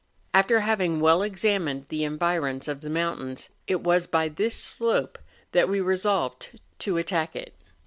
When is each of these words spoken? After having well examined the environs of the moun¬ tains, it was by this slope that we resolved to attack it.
After 0.33 0.61
having 0.61 0.99
well 0.99 1.21
examined 1.21 1.85
the 1.89 2.03
environs 2.05 2.67
of 2.67 2.81
the 2.81 2.89
moun¬ 2.89 3.19
tains, 3.19 3.49
it 3.67 3.81
was 3.81 4.07
by 4.07 4.29
this 4.29 4.55
slope 4.55 5.19
that 5.51 5.69
we 5.69 5.79
resolved 5.79 6.59
to 6.79 6.97
attack 6.97 7.35
it. 7.35 7.53